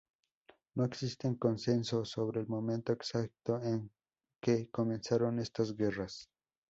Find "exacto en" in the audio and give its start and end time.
2.91-3.91